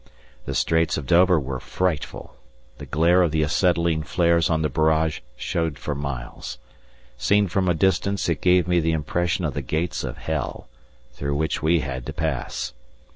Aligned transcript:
The 0.45 0.55
Straits 0.55 0.97
of 0.97 1.05
Dover 1.05 1.39
were 1.39 1.59
frightful; 1.59 2.35
the 2.79 2.87
glare 2.87 3.21
of 3.21 3.29
the 3.29 3.43
acetylene 3.43 4.01
flares 4.01 4.49
on 4.49 4.63
the 4.63 4.67
barrage 4.69 5.19
showed 5.35 5.77
for 5.77 5.93
miles. 5.93 6.57
Seen 7.17 7.47
from 7.47 7.69
a 7.69 7.75
distance 7.75 8.27
it 8.27 8.41
gave 8.41 8.67
me 8.67 8.79
the 8.79 8.93
impression 8.93 9.45
of 9.45 9.53
the 9.53 9.61
gates 9.61 10.03
of 10.03 10.17
hell, 10.17 10.67
through 11.13 11.35
which 11.35 11.61
we 11.61 11.81
had 11.81 12.07
to 12.07 12.13
pass. 12.13 12.73